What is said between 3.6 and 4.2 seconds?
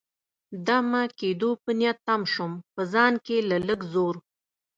لږ زور.